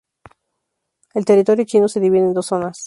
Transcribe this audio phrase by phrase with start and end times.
[1.13, 2.79] El territorio chino se divide en dos zonas.